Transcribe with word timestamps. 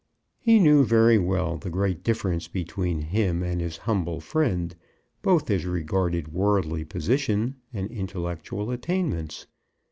He 0.39 0.57
knew 0.59 0.83
very 0.83 1.19
well 1.19 1.57
the 1.57 1.69
great 1.69 2.03
difference 2.03 2.47
between 2.47 3.01
him 3.01 3.43
and 3.43 3.61
his 3.61 3.77
humble 3.85 4.19
friend, 4.19 4.75
both 5.21 5.47
as 5.51 5.63
regarded 5.67 6.33
worldly 6.33 6.83
position 6.85 7.57
and 7.71 7.87
intellectual 7.91 8.71
attainments. 8.71 9.45